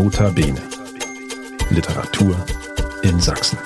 [0.00, 0.62] Notabene.
[1.68, 2.34] Literatur
[3.02, 3.58] in Sachsen.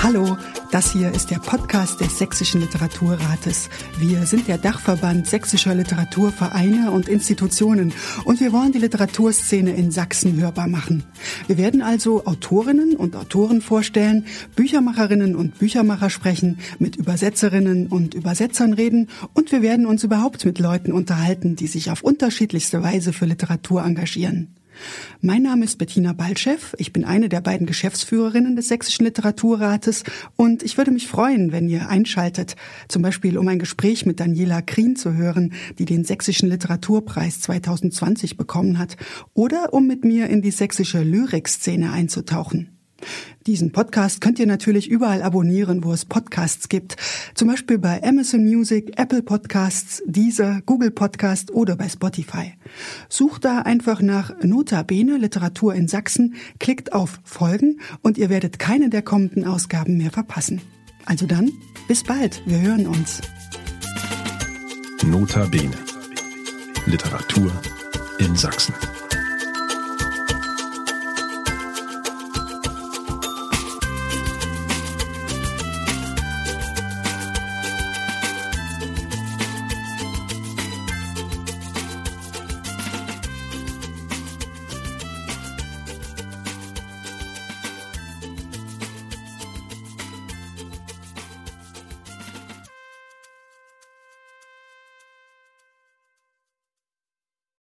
[0.00, 0.38] Hallo,
[0.76, 3.70] das hier ist der Podcast des Sächsischen Literaturrates.
[3.98, 7.94] Wir sind der Dachverband sächsischer Literaturvereine und Institutionen
[8.26, 11.02] und wir wollen die Literaturszene in Sachsen hörbar machen.
[11.46, 18.74] Wir werden also Autorinnen und Autoren vorstellen, Büchermacherinnen und Büchermacher sprechen, mit Übersetzerinnen und Übersetzern
[18.74, 23.24] reden und wir werden uns überhaupt mit Leuten unterhalten, die sich auf unterschiedlichste Weise für
[23.24, 24.54] Literatur engagieren.
[25.20, 26.58] Mein Name ist Bettina Baltschew.
[26.78, 30.04] Ich bin eine der beiden Geschäftsführerinnen des Sächsischen Literaturrates
[30.36, 32.56] und ich würde mich freuen, wenn ihr einschaltet,
[32.88, 38.36] zum Beispiel um ein Gespräch mit Daniela Krien zu hören, die den Sächsischen Literaturpreis 2020
[38.36, 38.96] bekommen hat,
[39.34, 42.75] oder um mit mir in die sächsische Lyrikszene einzutauchen.
[43.46, 46.96] Diesen Podcast könnt ihr natürlich überall abonnieren, wo es Podcasts gibt.
[47.34, 52.54] Zum Beispiel bei Amazon Music, Apple Podcasts, Deezer, Google Podcast oder bei Spotify.
[53.08, 58.58] Sucht da einfach nach Nota Bene Literatur in Sachsen, klickt auf Folgen und ihr werdet
[58.58, 60.60] keine der kommenden Ausgaben mehr verpassen.
[61.04, 61.52] Also dann,
[61.86, 63.20] bis bald, wir hören uns.
[65.04, 65.70] Nota Bene.
[66.86, 67.52] Literatur
[68.18, 68.74] in Sachsen.